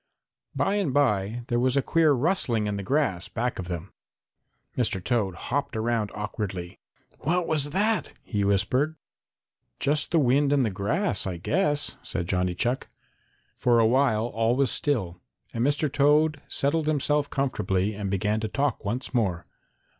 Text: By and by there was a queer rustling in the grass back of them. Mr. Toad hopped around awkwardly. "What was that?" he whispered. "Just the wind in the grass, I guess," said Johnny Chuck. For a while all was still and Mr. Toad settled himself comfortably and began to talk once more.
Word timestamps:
By 0.55 0.77
and 0.77 0.95
by 0.95 1.43
there 1.47 1.59
was 1.59 1.77
a 1.77 1.83
queer 1.83 2.11
rustling 2.11 2.65
in 2.65 2.75
the 2.75 2.81
grass 2.81 3.27
back 3.27 3.59
of 3.59 3.67
them. 3.67 3.93
Mr. 4.75 4.99
Toad 5.03 5.35
hopped 5.35 5.75
around 5.77 6.09
awkwardly. 6.15 6.79
"What 7.19 7.45
was 7.45 7.65
that?" 7.69 8.11
he 8.23 8.43
whispered. 8.43 8.95
"Just 9.79 10.09
the 10.09 10.17
wind 10.17 10.51
in 10.51 10.63
the 10.63 10.71
grass, 10.71 11.27
I 11.27 11.37
guess," 11.37 11.97
said 12.01 12.27
Johnny 12.27 12.55
Chuck. 12.55 12.87
For 13.55 13.77
a 13.77 13.85
while 13.85 14.25
all 14.25 14.55
was 14.55 14.71
still 14.71 15.21
and 15.53 15.63
Mr. 15.63 15.87
Toad 15.87 16.41
settled 16.47 16.87
himself 16.87 17.29
comfortably 17.29 17.93
and 17.93 18.09
began 18.09 18.39
to 18.39 18.47
talk 18.47 18.83
once 18.83 19.13
more. 19.13 19.45